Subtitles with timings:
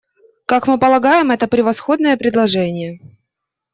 [0.47, 2.99] Как мы полагаем, это превосходное предложение.